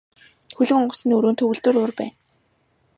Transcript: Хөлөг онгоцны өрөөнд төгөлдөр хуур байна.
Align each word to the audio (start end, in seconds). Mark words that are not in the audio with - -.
Хөлөг 0.57 0.77
онгоцны 0.79 1.11
өрөөнд 1.17 1.39
төгөлдөр 1.39 1.75
хуур 1.77 1.91
байна. 1.99 2.15